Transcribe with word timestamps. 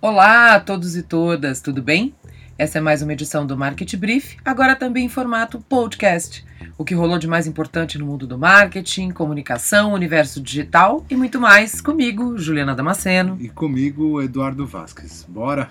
Olá 0.00 0.54
a 0.54 0.60
todos 0.60 0.96
e 0.96 1.02
todas, 1.02 1.60
tudo 1.60 1.82
bem? 1.82 2.14
Essa 2.56 2.78
é 2.78 2.80
mais 2.80 3.02
uma 3.02 3.12
edição 3.12 3.44
do 3.44 3.56
Market 3.56 3.96
Brief, 3.96 4.36
agora 4.44 4.76
também 4.76 5.06
em 5.06 5.08
formato 5.08 5.58
podcast. 5.68 6.44
O 6.78 6.84
que 6.84 6.94
rolou 6.94 7.18
de 7.18 7.26
mais 7.26 7.48
importante 7.48 7.98
no 7.98 8.06
mundo 8.06 8.28
do 8.28 8.38
marketing, 8.38 9.10
comunicação, 9.10 9.92
universo 9.92 10.40
digital 10.40 11.04
e 11.10 11.16
muito 11.16 11.40
mais 11.40 11.80
comigo, 11.80 12.38
Juliana 12.38 12.76
Damasceno. 12.76 13.36
E 13.40 13.48
comigo, 13.48 14.22
Eduardo 14.22 14.64
Vasquez. 14.64 15.26
Bora! 15.28 15.68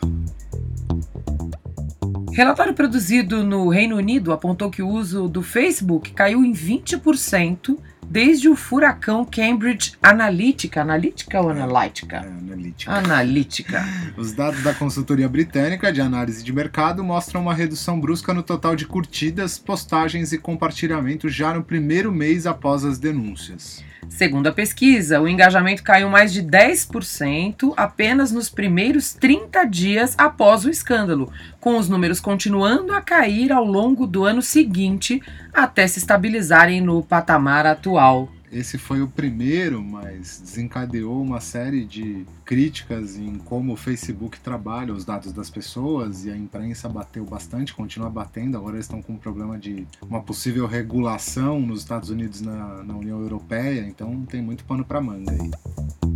Relatório 2.34 2.74
produzido 2.74 3.44
no 3.44 3.70
Reino 3.70 3.96
Unido 3.96 4.34
apontou 4.34 4.70
que 4.70 4.82
o 4.82 4.90
uso 4.90 5.30
do 5.30 5.42
Facebook 5.42 6.12
caiu 6.12 6.44
em 6.44 6.52
20% 6.52 7.78
desde 8.10 8.50
o 8.50 8.56
furacão 8.56 9.26
Cambridge 9.26 9.94
Analytica. 10.02 10.82
Analytica 10.82 11.42
ou 11.42 11.50
Analytica? 11.50 12.18
É, 12.18 12.20
analítica. 12.20 12.92
Analytica. 12.92 13.86
Os 14.18 14.34
dados 14.34 14.64
da 14.64 14.74
consultoria 14.74 15.28
britânica 15.28 15.92
de 15.92 16.02
análise 16.02 16.44
de 16.44 16.54
mercado 16.54 17.04
mostram 17.04 17.42
uma 17.42 17.54
redução 17.54 18.00
brusca 18.00 18.34
no 18.34 18.44
total 18.44 18.76
de 18.76 18.86
curtidas, 18.86 19.58
postagens 19.58 20.32
e 20.32 20.38
compartilhamentos 20.38 21.34
já 21.34 21.54
no 21.54 21.64
primeiro 21.64 22.12
mês 22.12 22.46
após 22.46 22.84
as 22.84 22.98
denúncias. 22.98 23.84
Segundo 24.10 24.48
a 24.48 24.52
pesquisa, 24.52 25.20
o 25.20 25.28
engajamento 25.28 25.82
caiu 25.82 26.10
mais 26.10 26.32
de 26.32 26.44
10% 26.44 27.74
apenas 27.76 28.32
nos 28.32 28.50
primeiros 28.50 29.14
30 29.14 29.66
dias 29.66 30.16
após 30.18 30.66
o 30.66 30.70
escândalo, 30.70 31.32
com 31.60 31.78
os 31.78 31.90
números 31.90 32.20
continuando 32.20 32.94
a 32.94 33.02
cair 33.02 33.52
ao 33.52 33.66
longo 33.66 34.06
do 34.06 34.24
ano 34.24 34.42
seguinte 34.42 35.22
até 35.54 35.88
se 35.88 36.00
estabilizarem 36.00 36.82
no 36.82 37.04
patamar 37.04 37.66
atual. 37.66 38.30
Esse 38.54 38.78
foi 38.78 39.02
o 39.02 39.08
primeiro, 39.08 39.82
mas 39.82 40.40
desencadeou 40.40 41.20
uma 41.24 41.42
série 41.42 41.84
de 41.84 42.24
críticas 42.46 43.18
em 43.18 43.40
como 43.40 43.74
o 43.74 43.76
Facebook 43.76 44.40
trabalha 44.40 44.94
os 44.94 45.04
dados 45.04 45.34
das 45.34 45.50
pessoas 45.50 46.24
e 46.24 46.30
a 46.30 46.38
imprensa 46.38 46.88
bateu 46.88 47.26
bastante, 47.26 47.74
continua 47.74 48.12
batendo. 48.12 48.56
Agora 48.56 48.76
eles 48.76 48.86
estão 48.86 49.02
com 49.02 49.14
um 49.14 49.18
problema 49.18 49.58
de 49.58 49.88
uma 50.04 50.22
possível 50.22 50.68
regulação 50.68 51.60
nos 51.60 51.80
Estados 51.80 52.12
Unidos 52.12 52.42
na, 52.42 52.84
na 52.84 52.96
União 52.96 53.20
Europeia, 53.20 53.82
então 53.88 54.24
tem 54.26 54.40
muito 54.40 54.64
pano 54.66 54.86
para 54.86 55.02
manga 55.02 55.32
aí. 55.32 56.13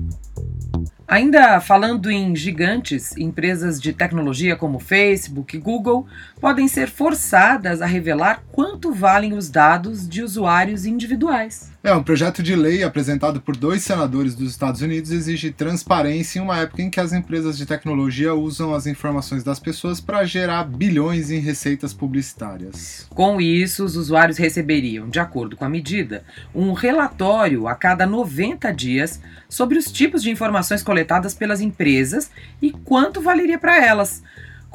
Ainda 1.07 1.61
falando 1.61 2.11
em 2.11 2.35
gigantes, 2.35 3.15
empresas 3.15 3.79
de 3.79 3.93
tecnologia 3.93 4.57
como 4.57 4.77
Facebook 4.77 5.55
e 5.55 5.59
Google 5.59 6.05
podem 6.41 6.67
ser 6.67 6.89
forçadas 6.89 7.81
a 7.81 7.85
revelar 7.85 8.43
quanto 8.51 8.91
valem 8.91 9.31
os 9.31 9.49
dados 9.49 10.05
de 10.05 10.21
usuários 10.21 10.85
individuais. 10.85 11.71
É, 11.83 11.93
um 11.93 12.01
projeto 12.01 12.41
de 12.41 12.55
lei 12.55 12.83
apresentado 12.83 13.39
por 13.39 13.55
dois 13.55 13.83
senadores 13.83 14.33
dos 14.33 14.49
Estados 14.49 14.81
Unidos 14.81 15.11
exige 15.11 15.51
transparência 15.51 16.39
em 16.39 16.41
uma 16.41 16.57
época 16.57 16.81
em 16.81 16.89
que 16.89 16.99
as 16.99 17.13
empresas 17.13 17.55
de 17.57 17.65
tecnologia 17.65 18.33
usam 18.33 18.73
as 18.73 18.87
informações 18.87 19.43
das 19.43 19.59
pessoas 19.59 20.01
para 20.01 20.25
gerar 20.25 20.63
bilhões 20.63 21.29
em 21.29 21.39
receitas 21.39 21.93
publicitárias. 21.93 23.07
Com 23.11 23.39
isso, 23.39 23.85
os 23.85 23.95
usuários 23.95 24.37
receberiam, 24.37 25.07
de 25.07 25.19
acordo 25.19 25.55
com 25.55 25.65
a 25.65 25.69
medida, 25.69 26.23
um 26.53 26.73
relatório 26.73 27.67
a 27.67 27.75
cada 27.75 28.07
90 28.07 28.71
dias 28.73 29.21
sobre 29.47 29.77
os 29.77 29.91
tipos 29.91 30.23
de 30.23 30.31
informações 30.31 30.81
coletadas 30.81 31.35
pelas 31.35 31.61
empresas 31.61 32.31
e 32.59 32.71
quanto 32.71 33.21
valeria 33.21 33.59
para 33.59 33.85
elas. 33.85 34.23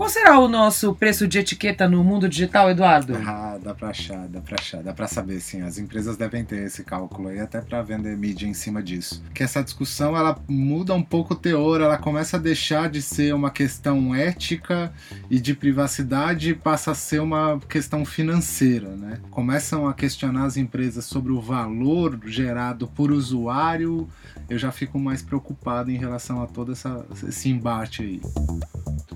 Qual 0.03 0.11
será 0.11 0.37
o 0.41 0.49
nosso 0.49 0.93
preço 0.97 1.29
de 1.29 1.39
etiqueta 1.39 1.89
no 1.89 2.03
mundo 2.03 2.29
digital, 2.29 2.69
Eduardo? 2.69 3.17
Ah, 3.25 3.57
dá 3.63 3.73
pra 3.73 3.91
achar, 3.91 4.27
dá 4.27 4.41
pra 4.41 4.57
achar, 4.59 4.83
dá 4.83 4.93
pra 4.93 5.07
saber 5.07 5.39
sim. 5.39 5.63
As 5.63 5.79
empresas 5.79 6.17
devem 6.17 6.45
ter 6.45 6.67
esse 6.67 6.83
cálculo 6.83 7.29
aí, 7.29 7.39
até 7.39 7.61
para 7.61 7.81
vender 7.83 8.17
mídia 8.17 8.49
em 8.49 8.53
cima 8.53 8.83
disso. 8.83 9.23
Que 9.33 9.45
essa 9.45 9.63
discussão 9.63 10.17
ela 10.17 10.37
muda 10.49 10.93
um 10.93 11.05
pouco 11.05 11.35
o 11.35 11.37
teor, 11.37 11.81
ela 11.81 11.97
começa 11.97 12.37
a 12.37 12.41
deixar 12.41 12.91
de 12.91 13.01
ser 13.01 13.33
uma 13.33 13.49
questão 13.49 14.13
ética 14.13 14.93
e 15.31 15.39
de 15.39 15.55
privacidade 15.55 16.51
e 16.51 16.55
passa 16.55 16.91
a 16.91 16.95
ser 16.97 17.21
uma 17.21 17.61
questão 17.69 18.05
financeira, 18.05 18.89
né? 18.97 19.21
Começam 19.31 19.87
a 19.87 19.95
questionar 19.95 20.47
as 20.47 20.57
empresas 20.57 21.05
sobre 21.05 21.31
o 21.31 21.41
valor 21.41 22.19
gerado 22.27 22.89
por 22.89 23.13
usuário. 23.13 24.09
Eu 24.51 24.59
já 24.59 24.73
fico 24.73 24.99
mais 24.99 25.23
preocupado 25.23 25.93
em 25.93 25.97
relação 25.97 26.43
a 26.43 26.49
todo 26.49 26.73
essa, 26.73 27.07
esse 27.25 27.49
embate 27.49 28.03
aí. 28.03 28.21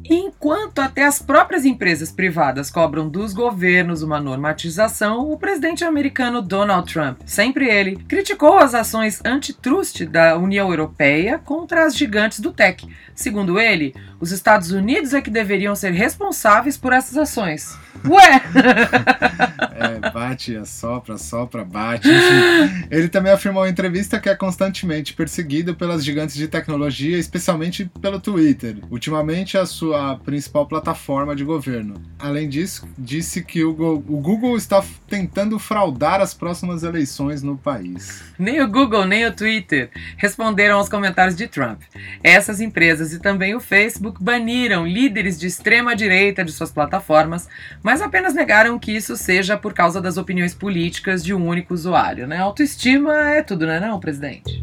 Enquanto 0.08 0.78
até 0.78 1.04
as 1.04 1.20
próprias 1.20 1.64
empresas 1.64 2.12
privadas 2.12 2.70
cobram 2.70 3.08
dos 3.08 3.32
governos 3.32 4.02
uma 4.02 4.20
normatização, 4.20 5.30
o 5.30 5.36
presidente 5.36 5.84
americano 5.84 6.40
Donald 6.40 6.92
Trump, 6.92 7.20
sempre 7.26 7.68
ele, 7.68 7.96
criticou 8.08 8.58
as 8.58 8.74
ações 8.74 9.20
antitrust 9.24 10.04
da 10.06 10.36
União 10.36 10.70
Europeia 10.70 11.38
contra 11.38 11.84
as 11.84 11.96
gigantes 11.96 12.40
do 12.40 12.52
tech. 12.52 12.86
Segundo 13.14 13.58
ele, 13.58 13.94
os 14.20 14.30
Estados 14.30 14.70
Unidos 14.70 15.12
é 15.12 15.20
que 15.20 15.30
deveriam 15.30 15.74
ser 15.74 15.90
responsáveis 15.92 16.76
por 16.76 16.92
essas 16.92 17.16
ações. 17.16 17.76
Ué! 18.06 18.42
é, 19.74 20.10
bate, 20.10 20.54
assopra, 20.56 21.18
sopra, 21.18 21.64
bate. 21.64 22.08
Enfim, 22.08 22.86
ele 22.90 23.08
também 23.08 23.32
afirmou 23.32 23.66
em 23.66 23.70
entrevista 23.70 24.20
que 24.20 24.28
é 24.28 24.34
constantemente 24.34 25.14
perseguido 25.14 25.74
pelas 25.74 26.04
gigantes 26.04 26.36
de 26.36 26.46
tecnologia, 26.46 27.18
especialmente 27.18 27.90
pelo 28.00 28.20
Twitter, 28.20 28.76
ultimamente 28.90 29.56
a 29.56 29.66
sua 29.66 29.95
principal 30.24 30.66
plataforma 30.66 31.34
de 31.34 31.42
governo. 31.42 32.00
Além 32.18 32.48
disso, 32.48 32.88
disse 32.96 33.42
que 33.42 33.64
o, 33.64 33.70
o 33.70 34.20
Google 34.20 34.56
está 34.56 34.82
tentando 35.08 35.58
fraudar 35.58 36.20
as 36.20 36.32
próximas 36.32 36.84
eleições 36.84 37.42
no 37.42 37.56
país. 37.56 38.22
Nem 38.38 38.62
o 38.62 38.68
Google 38.68 39.04
nem 39.04 39.26
o 39.26 39.32
Twitter 39.32 39.90
responderam 40.16 40.78
aos 40.78 40.88
comentários 40.88 41.36
de 41.36 41.48
Trump. 41.48 41.82
Essas 42.22 42.60
empresas 42.60 43.12
e 43.12 43.18
também 43.18 43.54
o 43.54 43.60
Facebook 43.60 44.22
baniram 44.22 44.86
líderes 44.86 45.40
de 45.40 45.48
extrema 45.48 45.96
direita 45.96 46.44
de 46.44 46.52
suas 46.52 46.70
plataformas, 46.70 47.48
mas 47.82 47.96
mas 47.96 48.02
apenas 48.02 48.34
negaram 48.34 48.78
que 48.78 48.92
isso 48.92 49.16
seja 49.16 49.56
por 49.56 49.72
causa 49.72 50.02
das 50.02 50.18
opiniões 50.18 50.52
políticas 50.52 51.24
de 51.24 51.32
um 51.32 51.46
único 51.46 51.72
usuário. 51.72 52.26
Né? 52.26 52.36
Autoestima 52.36 53.30
é 53.30 53.42
tudo, 53.42 53.66
não 53.66 53.72
é 53.72 53.80
não, 53.80 53.98
presidente? 53.98 54.62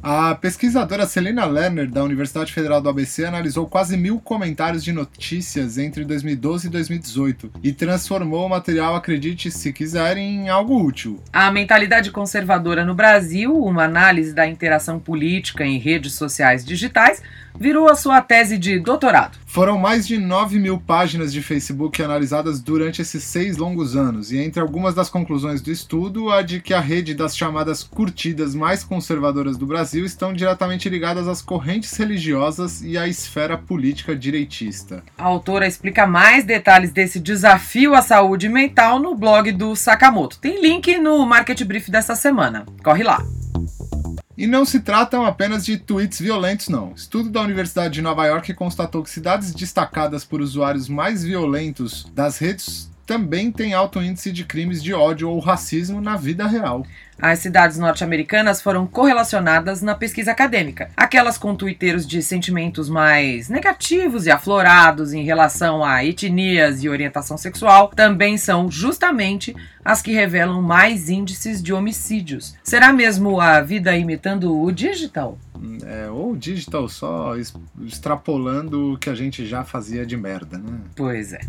A 0.00 0.32
pesquisadora 0.36 1.06
Celina 1.06 1.44
Lerner, 1.44 1.90
da 1.90 2.04
Universidade 2.04 2.52
Federal 2.52 2.80
do 2.80 2.88
ABC, 2.88 3.24
analisou 3.24 3.66
quase 3.66 3.96
mil 3.96 4.20
comentários 4.20 4.84
de 4.84 4.92
notícias 4.92 5.76
entre 5.76 6.04
2012 6.04 6.68
e 6.68 6.70
2018 6.70 7.50
e 7.64 7.72
transformou 7.72 8.46
o 8.46 8.48
material, 8.48 8.94
acredite 8.94 9.50
se 9.50 9.72
quiser, 9.72 10.16
em 10.16 10.48
algo 10.48 10.80
útil. 10.80 11.20
A 11.32 11.50
mentalidade 11.50 12.12
conservadora 12.12 12.84
no 12.84 12.94
Brasil, 12.94 13.52
uma 13.56 13.84
análise 13.84 14.32
da 14.32 14.46
interação 14.46 15.00
política 15.00 15.64
em 15.64 15.78
redes 15.78 16.14
sociais 16.14 16.64
digitais, 16.64 17.20
virou 17.58 17.88
a 17.88 17.96
sua 17.96 18.20
tese 18.20 18.56
de 18.56 18.78
doutorado. 18.78 19.36
Foram 19.44 19.76
mais 19.76 20.06
de 20.06 20.16
9 20.16 20.60
mil 20.60 20.78
páginas 20.78 21.32
de 21.32 21.42
Facebook 21.42 22.00
analisadas 22.00 22.60
durante 22.60 23.02
esses 23.02 23.24
seis 23.24 23.56
longos 23.56 23.96
anos, 23.96 24.30
e 24.30 24.38
entre 24.38 24.60
algumas 24.60 24.94
das 24.94 25.10
conclusões 25.10 25.60
do 25.60 25.72
estudo, 25.72 26.30
a 26.30 26.40
de 26.40 26.60
que 26.60 26.72
a 26.72 26.80
rede 26.80 27.14
das 27.14 27.36
chamadas 27.36 27.82
curtidas 27.82 28.54
mais 28.54 28.84
conservadoras 28.84 29.56
do 29.56 29.66
Brasil 29.66 29.87
estão 29.94 30.32
diretamente 30.32 30.88
ligadas 30.88 31.28
às 31.28 31.40
correntes 31.40 31.96
religiosas 31.96 32.82
e 32.82 32.98
à 32.98 33.06
esfera 33.08 33.56
política 33.56 34.14
direitista. 34.14 35.02
A 35.16 35.24
autora 35.24 35.66
explica 35.66 36.06
mais 36.06 36.44
detalhes 36.44 36.90
desse 36.90 37.18
desafio 37.20 37.94
à 37.94 38.02
saúde 38.02 38.48
mental 38.48 38.98
no 38.98 39.14
blog 39.14 39.52
do 39.52 39.74
Sakamoto. 39.74 40.38
Tem 40.38 40.60
link 40.60 40.98
no 40.98 41.24
Market 41.24 41.62
Brief 41.64 41.90
dessa 41.90 42.14
semana. 42.14 42.66
Corre 42.82 43.02
lá! 43.02 43.22
E 44.36 44.46
não 44.46 44.64
se 44.64 44.78
tratam 44.78 45.26
apenas 45.26 45.64
de 45.64 45.76
tweets 45.76 46.20
violentos, 46.20 46.68
não. 46.68 46.92
Estudo 46.94 47.28
da 47.28 47.42
Universidade 47.42 47.94
de 47.94 48.02
Nova 48.02 48.24
York 48.24 48.54
constatou 48.54 49.02
que 49.02 49.10
cidades 49.10 49.52
destacadas 49.52 50.24
por 50.24 50.40
usuários 50.40 50.88
mais 50.88 51.24
violentos 51.24 52.08
das 52.14 52.38
redes 52.38 52.88
também 53.04 53.50
têm 53.50 53.72
alto 53.72 54.02
índice 54.02 54.30
de 54.30 54.44
crimes 54.44 54.82
de 54.82 54.92
ódio 54.92 55.30
ou 55.30 55.40
racismo 55.40 55.98
na 55.98 56.14
vida 56.14 56.46
real. 56.46 56.86
As 57.20 57.40
cidades 57.40 57.78
norte-americanas 57.78 58.62
foram 58.62 58.86
correlacionadas 58.86 59.82
na 59.82 59.94
pesquisa 59.94 60.30
acadêmica. 60.30 60.90
Aquelas 60.96 61.36
com 61.36 61.54
tuiteiros 61.54 62.06
de 62.06 62.22
sentimentos 62.22 62.88
mais 62.88 63.48
negativos 63.48 64.26
e 64.26 64.30
aflorados 64.30 65.12
em 65.12 65.24
relação 65.24 65.84
a 65.84 66.04
etnias 66.04 66.82
e 66.84 66.88
orientação 66.88 67.36
sexual 67.36 67.88
também 67.88 68.38
são 68.38 68.70
justamente 68.70 69.54
as 69.84 70.00
que 70.00 70.12
revelam 70.12 70.62
mais 70.62 71.08
índices 71.08 71.62
de 71.62 71.72
homicídios. 71.72 72.54
Será 72.62 72.92
mesmo 72.92 73.40
a 73.40 73.60
vida 73.60 73.96
imitando 73.96 74.56
o 74.56 74.70
digital? 74.70 75.38
É, 75.84 76.08
ou 76.08 76.32
o 76.32 76.36
digital 76.36 76.88
só 76.88 77.34
extrapolando 77.80 78.92
o 78.92 78.98
que 78.98 79.10
a 79.10 79.14
gente 79.14 79.44
já 79.44 79.64
fazia 79.64 80.06
de 80.06 80.16
merda, 80.16 80.58
né? 80.58 80.78
Pois 80.94 81.32
é. 81.32 81.40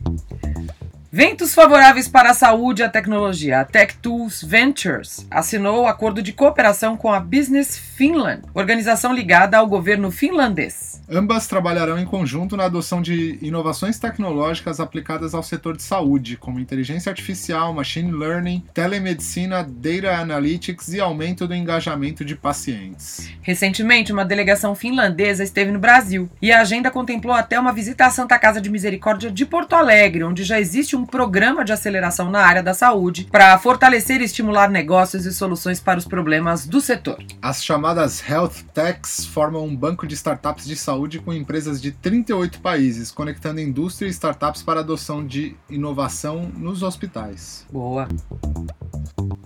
Ventos 1.12 1.56
favoráveis 1.56 2.08
para 2.08 2.30
a 2.30 2.34
saúde 2.36 2.84
e 2.84 2.86
a 2.86 2.90
tecnologia. 2.90 3.62
A 3.62 3.66
Tech 3.66 3.98
Tools 3.98 4.44
Ventures 4.44 5.26
assinou 5.32 5.88
acordo 5.88 6.22
de 6.22 6.32
cooperação 6.32 6.96
com 6.96 7.12
a 7.12 7.20
Business 7.20 7.76
Finland, 7.76 8.44
organização 8.54 9.12
ligada 9.12 9.58
ao 9.58 9.66
governo 9.66 10.12
finlandês. 10.12 11.02
Ambas 11.10 11.48
trabalharão 11.48 11.98
em 11.98 12.06
conjunto 12.06 12.56
na 12.56 12.66
adoção 12.66 13.02
de 13.02 13.40
inovações 13.42 13.98
tecnológicas 13.98 14.80
aplicadas 14.80 15.34
ao 15.34 15.42
setor 15.42 15.76
de 15.76 15.82
saúde, 15.82 16.38
como 16.38 16.60
inteligência 16.60 17.10
artificial, 17.10 17.74
machine 17.74 18.12
learning, 18.12 18.64
telemedicina, 18.72 19.64
data 19.68 20.16
analytics 20.16 20.90
e 20.90 21.00
aumento 21.00 21.48
do 21.48 21.56
engajamento 21.56 22.24
de 22.24 22.36
pacientes. 22.36 23.32
Recentemente, 23.42 24.14
uma 24.14 24.24
delegação 24.24 24.76
finlandesa 24.76 25.44
esteve 25.44 25.72
no 25.72 25.80
Brasil 25.80 26.30
e 26.40 26.52
a 26.52 26.62
agenda 26.62 26.92
contemplou 26.92 27.34
até 27.34 27.60
uma 27.60 27.74
visita 27.74 28.06
à 28.06 28.12
Santa 28.12 28.38
Casa 28.38 28.62
de 28.62 28.70
Misericórdia 28.70 29.32
de 29.32 29.44
Porto 29.44 29.74
Alegre, 29.74 30.24
onde 30.24 30.44
já 30.44 30.60
existe 30.60 30.96
um 30.96 30.99
programa 31.06 31.66
de 31.66 31.72
aceleração 31.72 32.30
na 32.30 32.40
área 32.40 32.63
da 32.63 32.74
saúde 32.74 33.28
para 33.31 33.57
fortalecer 33.57 34.22
e 34.22 34.25
estimular 34.25 34.69
negócios 34.69 35.25
e 35.25 35.34
soluções 35.34 35.80
para 35.80 36.00
os 36.00 36.06
problemas 36.06 36.66
do 36.66 36.81
setor. 36.81 37.18
As 37.42 37.63
chamadas 37.63 38.28
Health 38.28 38.63
Techs 38.74 39.25
formam 39.25 39.66
um 39.66 39.75
banco 39.75 40.07
de 40.07 40.16
startups 40.16 40.66
de 40.66 40.75
saúde 40.75 41.19
com 41.19 41.34
empresas 41.34 41.81
de 41.81 41.92
38 41.92 42.60
países, 42.60 43.12
conectando 43.12 43.60
indústria 43.60 44.07
e 44.07 44.12
startups 44.12 44.62
para 44.62 44.80
adoção 44.80 45.25
de 45.25 45.56
inovação 45.69 46.51
nos 46.56 46.84
hospitais. 46.84 47.66
Boa. 47.72 48.07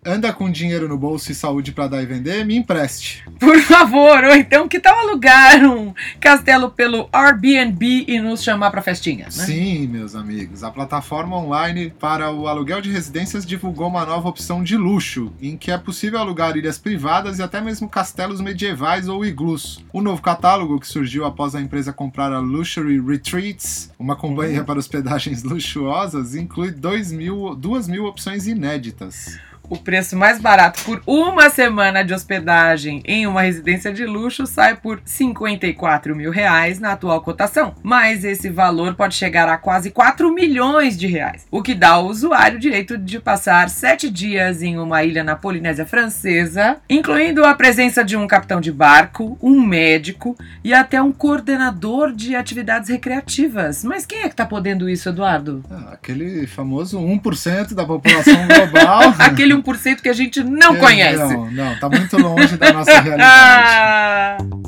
Anda 0.02 0.32
com 0.32 0.50
dinheiro 0.50 0.88
no 0.88 0.96
bolso 0.96 1.30
e 1.30 1.34
saúde 1.34 1.72
para 1.72 1.86
dar 1.86 2.02
e 2.02 2.06
vender? 2.06 2.42
Me 2.46 2.56
empreste. 2.56 3.22
Por 3.38 3.60
favor, 3.60 4.24
ou 4.24 4.34
então 4.34 4.66
que 4.66 4.80
tal 4.80 4.98
alugar 4.98 5.62
um 5.62 5.92
castelo 6.18 6.70
pelo 6.70 7.06
Airbnb 7.12 8.06
e 8.08 8.18
nos 8.18 8.42
chamar 8.42 8.70
para 8.70 8.80
festinhas, 8.80 9.36
né? 9.36 9.44
Sim, 9.44 9.88
meus 9.88 10.14
amigos. 10.14 10.64
A 10.64 10.70
plataforma 10.70 11.36
online 11.36 11.92
para 12.00 12.32
o 12.32 12.48
aluguel 12.48 12.80
de 12.80 12.90
residências 12.90 13.44
divulgou 13.44 13.88
uma 13.88 14.06
nova 14.06 14.26
opção 14.26 14.64
de 14.64 14.74
luxo, 14.74 15.34
em 15.38 15.54
que 15.54 15.70
é 15.70 15.76
possível 15.76 16.18
alugar 16.18 16.56
ilhas 16.56 16.78
privadas 16.78 17.38
e 17.38 17.42
até 17.42 17.60
mesmo 17.60 17.86
castelos 17.86 18.40
medievais 18.40 19.06
ou 19.06 19.22
iglus. 19.22 19.84
O 19.92 20.00
novo 20.00 20.22
catálogo, 20.22 20.80
que 20.80 20.88
surgiu 20.88 21.26
após 21.26 21.54
a 21.54 21.60
empresa 21.60 21.92
comprar 21.92 22.32
a 22.32 22.38
Luxury 22.38 22.98
Retreats, 22.98 23.90
uma 23.98 24.16
companhia 24.16 24.60
uhum. 24.60 24.64
para 24.64 24.78
hospedagens 24.78 25.42
luxuosas, 25.44 26.34
inclui 26.34 26.70
2 26.70 27.12
mil, 27.12 27.54
2 27.54 27.86
mil 27.86 28.06
opções 28.06 28.46
inéditas 28.46 29.38
o 29.70 29.78
preço 29.78 30.16
mais 30.16 30.38
barato 30.40 30.82
por 30.84 31.00
uma 31.06 31.48
semana 31.48 32.02
de 32.02 32.12
hospedagem 32.12 33.00
em 33.06 33.26
uma 33.26 33.42
residência 33.42 33.92
de 33.92 34.04
luxo 34.04 34.46
sai 34.46 34.76
por 34.76 35.00
54 35.04 36.14
mil 36.14 36.30
reais 36.30 36.80
na 36.80 36.92
atual 36.92 37.20
cotação. 37.22 37.74
Mas 37.82 38.24
esse 38.24 38.50
valor 38.50 38.94
pode 38.94 39.14
chegar 39.14 39.48
a 39.48 39.56
quase 39.56 39.90
4 39.90 40.34
milhões 40.34 40.98
de 40.98 41.06
reais, 41.06 41.46
o 41.50 41.62
que 41.62 41.74
dá 41.74 41.90
ao 41.90 42.06
usuário 42.06 42.56
o 42.56 42.60
direito 42.60 42.98
de 42.98 43.20
passar 43.20 43.68
sete 43.70 44.10
dias 44.10 44.62
em 44.62 44.78
uma 44.78 45.04
ilha 45.04 45.22
na 45.22 45.36
Polinésia 45.36 45.86
Francesa, 45.86 46.78
incluindo 46.88 47.44
a 47.44 47.54
presença 47.54 48.04
de 48.04 48.16
um 48.16 48.26
capitão 48.26 48.60
de 48.60 48.72
barco, 48.72 49.38
um 49.40 49.60
médico 49.60 50.36
e 50.64 50.74
até 50.74 51.00
um 51.00 51.12
coordenador 51.12 52.12
de 52.12 52.34
atividades 52.34 52.88
recreativas. 52.88 53.84
Mas 53.84 54.04
quem 54.04 54.22
é 54.22 54.28
que 54.28 54.34
tá 54.34 54.44
podendo 54.44 54.88
isso, 54.88 55.08
Eduardo? 55.08 55.62
Ah, 55.70 55.90
aquele 55.92 56.46
famoso 56.46 56.98
1% 56.98 57.74
da 57.74 57.84
população 57.84 58.46
global. 58.48 59.14
aquele 59.20 59.59
1% 59.62 60.00
que 60.00 60.08
a 60.08 60.12
gente 60.12 60.42
não 60.42 60.76
é, 60.76 60.78
conhece. 60.78 61.34
Não, 61.34 61.50
não, 61.50 61.78
tá 61.78 61.88
muito 61.88 62.16
longe 62.16 62.56
da 62.56 62.72
nossa 62.72 63.00
realidade. 63.00 64.44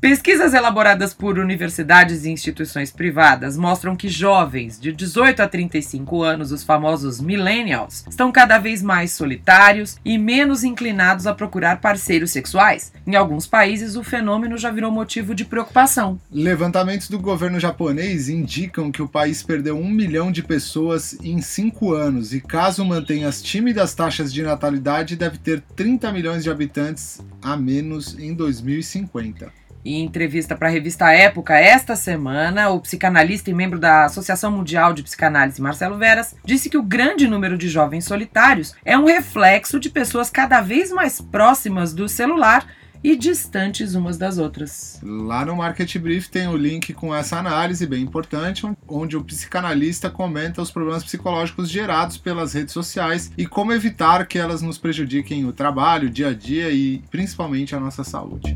Pesquisas 0.00 0.54
elaboradas 0.54 1.12
por 1.12 1.38
universidades 1.38 2.24
e 2.24 2.30
instituições 2.30 2.90
privadas 2.90 3.54
mostram 3.58 3.94
que 3.94 4.08
jovens 4.08 4.80
de 4.80 4.92
18 4.92 5.42
a 5.42 5.46
35 5.46 6.22
anos, 6.22 6.52
os 6.52 6.64
famosos 6.64 7.20
millennials, 7.20 8.06
estão 8.08 8.32
cada 8.32 8.56
vez 8.56 8.82
mais 8.82 9.12
solitários 9.12 9.98
e 10.02 10.16
menos 10.16 10.64
inclinados 10.64 11.26
a 11.26 11.34
procurar 11.34 11.82
parceiros 11.82 12.30
sexuais. 12.30 12.94
Em 13.06 13.14
alguns 13.14 13.46
países, 13.46 13.94
o 13.94 14.02
fenômeno 14.02 14.56
já 14.56 14.70
virou 14.70 14.90
motivo 14.90 15.34
de 15.34 15.44
preocupação. 15.44 16.18
Levantamentos 16.32 17.10
do 17.10 17.18
governo 17.18 17.60
japonês 17.60 18.30
indicam 18.30 18.90
que 18.90 19.02
o 19.02 19.08
país 19.08 19.42
perdeu 19.42 19.76
um 19.76 19.90
milhão 19.90 20.32
de 20.32 20.42
pessoas 20.42 21.14
em 21.22 21.42
cinco 21.42 21.92
anos 21.92 22.32
e, 22.32 22.40
caso 22.40 22.86
mantenha 22.86 23.28
as 23.28 23.42
tímidas 23.42 23.94
taxas 23.94 24.32
de 24.32 24.42
natalidade, 24.42 25.14
deve 25.14 25.36
ter 25.36 25.60
30 25.76 26.10
milhões 26.10 26.42
de 26.42 26.48
habitantes 26.48 27.20
a 27.42 27.54
menos 27.54 28.18
em 28.18 28.32
2050. 28.32 29.60
Em 29.84 30.04
entrevista 30.04 30.54
para 30.54 30.68
a 30.68 30.70
revista 30.70 31.10
Época 31.10 31.58
esta 31.58 31.96
semana, 31.96 32.68
o 32.68 32.80
psicanalista 32.80 33.50
e 33.50 33.54
membro 33.54 33.78
da 33.78 34.04
Associação 34.04 34.50
Mundial 34.50 34.92
de 34.92 35.02
Psicanálise, 35.02 35.62
Marcelo 35.62 35.96
Veras, 35.96 36.36
disse 36.44 36.68
que 36.68 36.76
o 36.76 36.82
grande 36.82 37.26
número 37.26 37.56
de 37.56 37.68
jovens 37.68 38.04
solitários 38.04 38.74
é 38.84 38.98
um 38.98 39.06
reflexo 39.06 39.80
de 39.80 39.88
pessoas 39.88 40.28
cada 40.28 40.60
vez 40.60 40.90
mais 40.90 41.20
próximas 41.20 41.94
do 41.94 42.08
celular 42.08 42.66
e 43.02 43.16
distantes 43.16 43.94
umas 43.94 44.18
das 44.18 44.38
outras. 44.38 45.00
Lá 45.02 45.44
no 45.44 45.56
Market 45.56 45.96
Brief 45.96 46.28
tem 46.28 46.46
o 46.48 46.56
link 46.56 46.92
com 46.92 47.14
essa 47.14 47.38
análise 47.38 47.86
bem 47.86 48.02
importante, 48.02 48.70
onde 48.86 49.16
o 49.16 49.24
psicanalista 49.24 50.10
comenta 50.10 50.60
os 50.60 50.70
problemas 50.70 51.02
psicológicos 51.02 51.70
gerados 51.70 52.18
pelas 52.18 52.52
redes 52.52 52.74
sociais 52.74 53.32
e 53.36 53.46
como 53.46 53.72
evitar 53.72 54.26
que 54.26 54.38
elas 54.38 54.60
nos 54.60 54.78
prejudiquem 54.78 55.46
o 55.46 55.52
trabalho, 55.52 56.08
o 56.08 56.10
dia 56.10 56.28
a 56.28 56.34
dia 56.34 56.70
e 56.70 57.02
principalmente 57.10 57.74
a 57.74 57.80
nossa 57.80 58.04
saúde. 58.04 58.54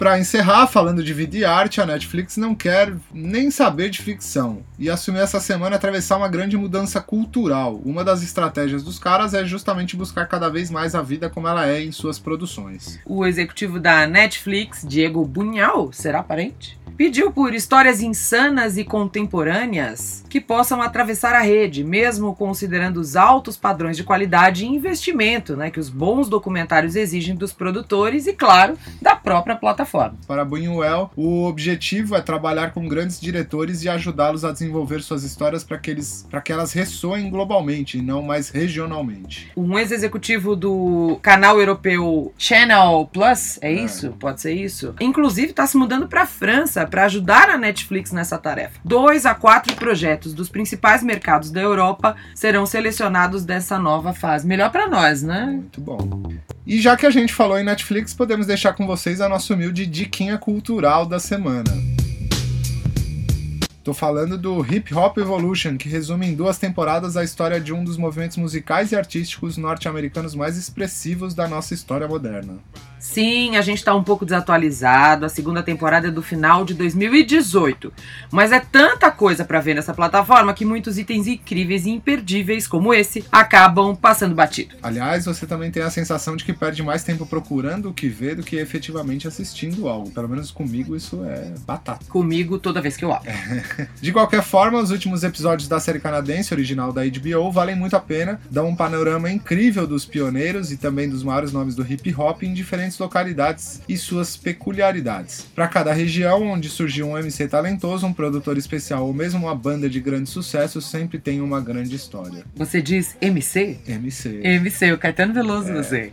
Para 0.00 0.18
encerrar, 0.18 0.66
falando 0.66 1.04
de 1.04 1.12
vida 1.12 1.36
e 1.36 1.44
arte, 1.44 1.78
a 1.78 1.84
Netflix 1.84 2.38
não 2.38 2.54
quer 2.54 2.90
nem 3.12 3.50
saber 3.50 3.90
de 3.90 4.00
ficção 4.00 4.62
e 4.78 4.88
assumiu 4.88 5.20
essa 5.20 5.38
semana 5.38 5.76
atravessar 5.76 6.16
uma 6.16 6.26
grande 6.26 6.56
mudança 6.56 7.02
cultural. 7.02 7.78
Uma 7.84 8.02
das 8.02 8.22
estratégias 8.22 8.82
dos 8.82 8.98
caras 8.98 9.34
é 9.34 9.44
justamente 9.44 9.98
buscar 9.98 10.26
cada 10.26 10.48
vez 10.48 10.70
mais 10.70 10.94
a 10.94 11.02
vida 11.02 11.28
como 11.28 11.46
ela 11.46 11.68
é 11.68 11.82
em 11.82 11.92
suas 11.92 12.18
produções. 12.18 12.98
O 13.04 13.26
executivo 13.26 13.78
da 13.78 14.06
Netflix, 14.06 14.86
Diego 14.88 15.22
Bunhal, 15.22 15.92
será 15.92 16.22
parente? 16.22 16.79
Pediu 17.00 17.32
por 17.32 17.54
histórias 17.54 18.02
insanas 18.02 18.76
e 18.76 18.84
contemporâneas 18.84 20.22
que 20.28 20.38
possam 20.38 20.82
atravessar 20.82 21.34
a 21.34 21.40
rede, 21.40 21.82
mesmo 21.82 22.36
considerando 22.36 22.98
os 22.98 23.16
altos 23.16 23.56
padrões 23.56 23.96
de 23.96 24.04
qualidade 24.04 24.66
e 24.66 24.68
investimento 24.68 25.56
né, 25.56 25.70
que 25.70 25.80
os 25.80 25.88
bons 25.88 26.28
documentários 26.28 26.96
exigem 26.96 27.34
dos 27.34 27.54
produtores 27.54 28.26
e, 28.26 28.34
claro, 28.34 28.76
da 29.00 29.16
própria 29.16 29.56
plataforma. 29.56 30.18
Para 30.26 30.44
Buñuel, 30.44 31.10
o 31.16 31.46
objetivo 31.46 32.14
é 32.14 32.20
trabalhar 32.20 32.72
com 32.72 32.86
grandes 32.86 33.18
diretores 33.18 33.82
e 33.82 33.88
ajudá-los 33.88 34.44
a 34.44 34.52
desenvolver 34.52 35.00
suas 35.00 35.24
histórias 35.24 35.64
para 35.64 35.78
que, 35.78 35.90
eles, 35.90 36.28
que 36.44 36.52
elas 36.52 36.74
ressoem 36.74 37.30
globalmente 37.30 37.96
e 37.96 38.02
não 38.02 38.20
mais 38.20 38.50
regionalmente. 38.50 39.50
Um 39.56 39.78
ex-executivo 39.78 40.54
do 40.54 41.18
canal 41.22 41.58
europeu 41.58 42.30
Channel 42.36 43.08
Plus, 43.10 43.58
é, 43.62 43.72
é. 43.72 43.72
isso? 43.72 44.10
Pode 44.20 44.42
ser 44.42 44.52
isso? 44.52 44.94
Inclusive 45.00 45.48
está 45.48 45.66
se 45.66 45.78
mudando 45.78 46.06
para 46.06 46.24
a 46.24 46.26
França 46.26 46.89
para 46.90 47.04
ajudar 47.04 47.48
a 47.48 47.56
Netflix 47.56 48.12
nessa 48.12 48.36
tarefa. 48.36 48.80
Dois 48.84 49.24
a 49.24 49.34
quatro 49.34 49.74
projetos 49.76 50.34
dos 50.34 50.48
principais 50.48 51.02
mercados 51.02 51.50
da 51.50 51.60
Europa 51.60 52.16
serão 52.34 52.66
selecionados 52.66 53.44
dessa 53.44 53.78
nova 53.78 54.12
fase. 54.12 54.46
Melhor 54.46 54.70
para 54.70 54.88
nós, 54.88 55.22
né? 55.22 55.46
Muito 55.46 55.80
bom. 55.80 56.22
E 56.66 56.80
já 56.80 56.96
que 56.96 57.06
a 57.06 57.10
gente 57.10 57.32
falou 57.32 57.58
em 57.58 57.64
Netflix, 57.64 58.12
podemos 58.12 58.46
deixar 58.46 58.74
com 58.74 58.86
vocês 58.86 59.20
a 59.20 59.28
nossa 59.28 59.54
humilde 59.54 59.86
diquinha 59.86 60.36
cultural 60.36 61.06
da 61.06 61.18
semana. 61.18 61.72
Tô 63.82 63.94
falando 63.94 64.36
do 64.36 64.60
Hip 64.60 64.94
Hop 64.94 65.16
Evolution, 65.16 65.78
que 65.78 65.88
resume 65.88 66.26
em 66.26 66.34
duas 66.34 66.58
temporadas 66.58 67.16
a 67.16 67.24
história 67.24 67.58
de 67.58 67.72
um 67.72 67.82
dos 67.82 67.96
movimentos 67.96 68.36
musicais 68.36 68.92
e 68.92 68.96
artísticos 68.96 69.56
norte-americanos 69.56 70.34
mais 70.34 70.58
expressivos 70.58 71.34
da 71.34 71.48
nossa 71.48 71.72
história 71.72 72.06
moderna. 72.06 72.58
Sim, 73.00 73.56
a 73.56 73.62
gente 73.62 73.82
tá 73.82 73.94
um 73.94 74.04
pouco 74.04 74.26
desatualizado. 74.26 75.24
A 75.24 75.28
segunda 75.28 75.62
temporada 75.62 76.08
é 76.08 76.10
do 76.10 76.22
final 76.22 76.64
de 76.64 76.74
2018. 76.74 77.90
Mas 78.30 78.52
é 78.52 78.60
tanta 78.60 79.10
coisa 79.10 79.42
para 79.44 79.58
ver 79.58 79.74
nessa 79.74 79.94
plataforma 79.94 80.52
que 80.52 80.66
muitos 80.66 80.98
itens 80.98 81.26
incríveis 81.26 81.86
e 81.86 81.90
imperdíveis 81.90 82.68
como 82.68 82.92
esse 82.92 83.24
acabam 83.32 83.96
passando 83.96 84.34
batido. 84.34 84.76
Aliás, 84.82 85.24
você 85.24 85.46
também 85.46 85.70
tem 85.70 85.82
a 85.82 85.90
sensação 85.90 86.36
de 86.36 86.44
que 86.44 86.52
perde 86.52 86.82
mais 86.82 87.02
tempo 87.02 87.24
procurando 87.24 87.88
o 87.88 87.94
que 87.94 88.08
ver 88.08 88.36
do 88.36 88.42
que 88.42 88.56
efetivamente 88.56 89.26
assistindo 89.26 89.88
algo. 89.88 90.10
Pelo 90.10 90.28
menos 90.28 90.50
comigo 90.50 90.94
isso 90.94 91.24
é 91.24 91.54
batata. 91.66 92.04
Comigo 92.06 92.58
toda 92.58 92.82
vez 92.82 92.96
que 92.96 93.04
eu 93.04 93.12
abro. 93.12 93.30
De 94.00 94.12
qualquer 94.12 94.42
forma, 94.42 94.78
os 94.78 94.90
últimos 94.90 95.24
episódios 95.24 95.68
da 95.68 95.80
série 95.80 96.00
canadense 96.00 96.52
original 96.52 96.92
da 96.92 97.02
HBO 97.04 97.50
valem 97.50 97.74
muito 97.74 97.96
a 97.96 98.00
pena, 98.00 98.38
dão 98.50 98.68
um 98.68 98.76
panorama 98.76 99.30
incrível 99.30 99.86
dos 99.86 100.04
pioneiros 100.04 100.70
e 100.70 100.76
também 100.76 101.08
dos 101.08 101.22
maiores 101.22 101.50
nomes 101.50 101.74
do 101.74 101.86
hip 101.90 102.14
hop 102.14 102.42
em 102.42 102.52
diferentes 102.52 102.89
localidades 102.98 103.80
e 103.88 103.96
suas 103.96 104.36
peculiaridades. 104.36 105.46
Para 105.54 105.68
cada 105.68 105.92
região 105.92 106.42
onde 106.48 106.68
surgiu 106.68 107.08
um 107.08 107.18
MC 107.18 107.48
talentoso, 107.48 108.06
um 108.06 108.12
produtor 108.12 108.56
especial 108.56 109.06
ou 109.06 109.14
mesmo 109.14 109.46
uma 109.46 109.54
banda 109.54 109.88
de 109.88 110.00
grande 110.00 110.28
sucesso, 110.28 110.80
sempre 110.80 111.18
tem 111.18 111.40
uma 111.40 111.60
grande 111.60 111.94
história. 111.94 112.44
Você 112.56 112.80
diz 112.80 113.16
MC? 113.20 113.78
MC. 113.86 114.40
MC, 114.42 114.92
o 114.92 114.98
Caetano 114.98 115.34
Veloso, 115.34 115.70
é. 115.70 115.74
você. 115.74 116.12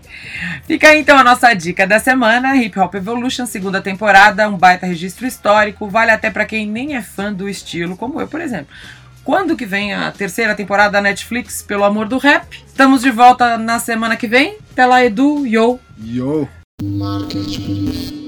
Fica 0.66 0.90
aí 0.90 1.00
então 1.00 1.18
a 1.18 1.24
nossa 1.24 1.54
dica 1.54 1.86
da 1.88 2.00
semana: 2.00 2.56
Hip 2.56 2.80
Hop 2.80 2.94
Evolution, 2.96 3.46
segunda 3.46 3.82
temporada, 3.82 4.50
um 4.50 4.58
baita 4.58 4.86
registro 4.86 5.26
histórico, 5.26 5.90
vale 5.90 6.12
até 6.12 6.30
para 6.30 6.46
quem 6.46 6.68
nem 6.68 6.96
é 6.96 7.02
fã 7.02 7.34
do 7.34 7.48
estilo, 7.48 7.98
como 7.98 8.20
eu, 8.20 8.28
por 8.28 8.42
exemplo. 8.42 8.68
Quando 9.28 9.58
que 9.58 9.66
vem 9.66 9.94
a 9.94 10.10
terceira 10.10 10.56
temporada 10.56 10.92
da 10.92 11.02
Netflix, 11.02 11.62
pelo 11.62 11.84
amor 11.84 12.08
do 12.08 12.18
rap? 12.18 12.64
Estamos 12.66 13.02
de 13.02 13.12
volta 13.12 13.58
na 13.58 13.78
semana 13.78 14.16
que 14.16 14.26
vem. 14.26 14.58
Até 14.72 14.86
lá, 14.86 15.04
Edu, 15.04 15.46
yo! 15.46 15.78
Yo! 16.02 16.48
Marketing. 16.84 18.27